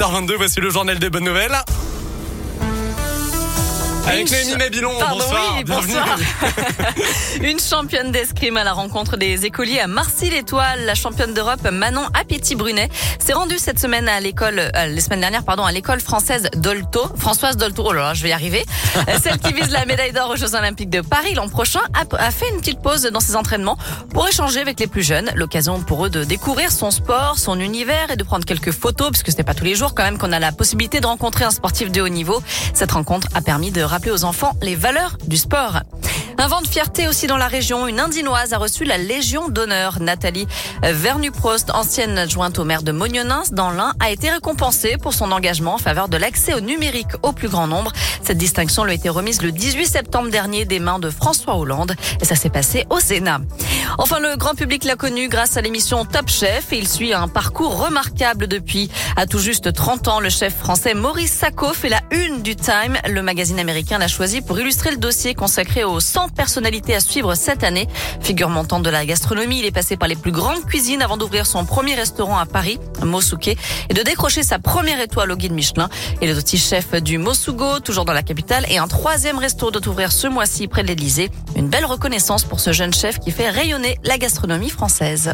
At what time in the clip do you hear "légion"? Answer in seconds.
38.96-39.50